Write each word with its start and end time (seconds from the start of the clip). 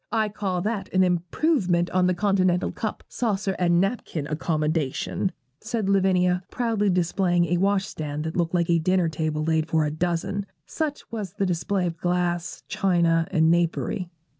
I 0.11 0.29
call 0.29 0.61
that 0.63 0.91
an 0.95 1.03
improvement 1.03 1.91
on 1.91 2.07
the 2.07 2.15
continental 2.15 2.71
cup, 2.71 3.03
saucer, 3.07 3.55
and 3.59 3.79
napkin 3.79 4.25
accommodation,' 4.25 5.31
said 5.59 5.87
Lavinia, 5.87 6.41
proudly 6.49 6.89
displaying 6.89 7.45
a 7.45 7.57
wash 7.57 7.85
stand 7.85 8.23
that 8.23 8.35
looked 8.35 8.55
like 8.55 8.71
a 8.71 8.79
dinner 8.79 9.09
table 9.09 9.43
laid 9.43 9.67
for 9.67 9.85
a 9.85 9.91
dozen, 9.91 10.47
such 10.65 11.03
was 11.11 11.33
the 11.33 11.45
display 11.45 11.85
of 11.85 11.97
glass, 11.97 12.63
china, 12.67 13.27
and 13.29 13.51
napery. 13.51 14.09